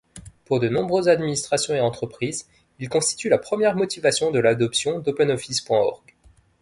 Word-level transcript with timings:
Pour 0.45 0.59
de 0.59 0.67
nombreuses 0.67 1.09
administrations 1.09 1.75
et 1.75 1.79
entreprises, 1.79 2.47
il 2.79 2.89
constitue 2.89 3.29
la 3.29 3.37
première 3.37 3.75
motivation 3.75 4.31
de 4.31 4.39
l’adoption 4.39 4.97
d’OpenOffice.org. 4.97 6.15